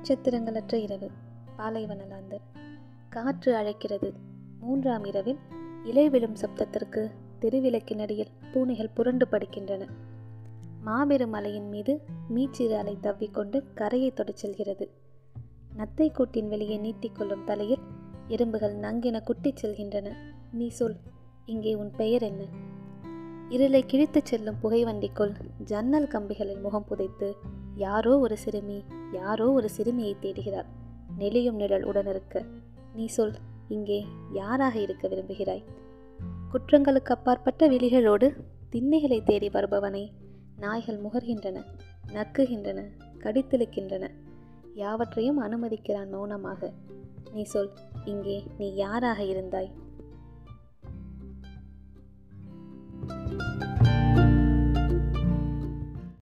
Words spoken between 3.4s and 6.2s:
அழைக்கிறது. மூன்றாம் இரவில் இலை